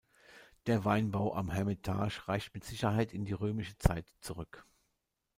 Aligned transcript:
Der 0.65 0.83
Weinbau 0.83 1.35
am 1.35 1.51
Hermitage 1.51 2.27
reicht 2.27 2.55
mit 2.55 2.63
Sicherheit 2.63 3.13
in 3.13 3.23
die 3.23 3.33
römische 3.33 3.77
Zeit 3.77 4.11
zurück. 4.19 4.65